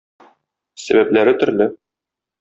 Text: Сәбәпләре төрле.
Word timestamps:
Сәбәпләре 0.83 1.33
төрле. 1.43 1.67